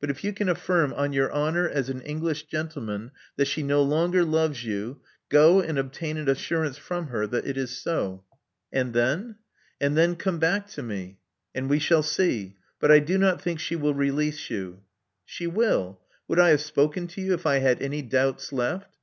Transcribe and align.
But 0.00 0.08
if 0.08 0.24
you 0.24 0.32
can 0.32 0.48
'affirm 0.48 0.94
on 0.94 1.12
your 1.12 1.30
honor 1.30 1.68
as 1.68 1.90
an 1.90 2.00
English 2.00 2.44
gentleman 2.44 3.10
that 3.36 3.44
she 3.44 3.62
no 3.62 3.82
longer 3.82 4.24
loves 4.24 4.64
you, 4.64 5.02
go 5.28 5.60
and 5.60 5.78
obtain 5.78 6.16
an 6.16 6.26
assurance 6.26 6.78
from 6.78 7.08
her 7.08 7.26
that 7.26 7.46
it 7.46 7.58
is 7.58 7.76
so."•. 7.76 7.92
Love 7.94 8.00
Among 8.80 8.92
the 8.94 9.00
Artists 9.02 9.36
209 9.80 9.82
Andthen?*' 9.82 9.86
And 9.86 9.96
then— 9.98 10.16
Come 10.16 10.38
back 10.38 10.68
to 10.68 10.82
me; 10.82 11.18
and 11.54 11.68
we 11.68 11.78
shall 11.78 12.02
see. 12.02 12.56
But 12.80 12.90
I 12.90 13.00
do 13.00 13.18
not 13.18 13.42
think 13.42 13.60
she 13.60 13.76
will 13.76 13.92
release 13.92 14.48
you." 14.48 14.84
She 15.26 15.46
will. 15.46 16.00
Would 16.28 16.38
I 16.38 16.48
have 16.48 16.62
spoken 16.62 17.06
to 17.08 17.20
you 17.20 17.34
if 17.34 17.44
I 17.44 17.58
had 17.58 17.82
any 17.82 18.00
doubts 18.00 18.54
left? 18.54 18.96